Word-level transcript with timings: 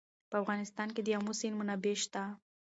په 0.29 0.35
افغانستان 0.43 0.87
کې 0.95 1.01
د 1.03 1.07
آمو 1.17 1.33
سیند 1.39 1.57
منابع 1.59 1.93
شته. 2.03 2.23